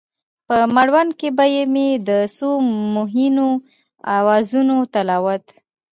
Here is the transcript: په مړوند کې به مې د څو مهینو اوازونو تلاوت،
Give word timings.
په 0.47 0.55
مړوند 0.75 1.11
کې 1.19 1.29
به 1.37 1.45
مې 1.73 1.87
د 2.07 2.09
څو 2.35 2.49
مهینو 2.95 3.49
اوازونو 4.17 4.75
تلاوت، 4.93 5.43